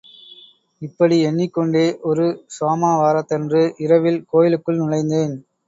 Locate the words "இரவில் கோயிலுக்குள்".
3.77-4.81